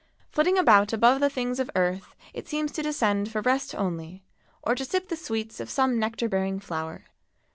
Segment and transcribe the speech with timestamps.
[0.31, 4.23] Flitting about above the things of earth it seems to descend for rest only,
[4.63, 7.05] or to sip the sweets of some nectar bearing flower.